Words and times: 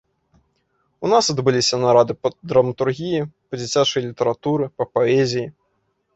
У 1.07 1.11
нас 1.13 1.29
адбыліся 1.33 1.79
нарады 1.83 2.13
па 2.23 2.31
драматургіі, 2.55 3.21
па 3.51 3.61
дзіцячай 3.61 4.01
літаратуры, 4.09 4.65
па 4.79 4.83
паэзіі. 4.95 5.47